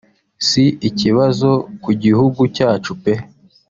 si 0.47 0.63
ikibazo 0.89 1.49
ku 1.83 1.91
gihugu 2.03 2.41
cyacu 2.55 2.91
pe 3.01 3.13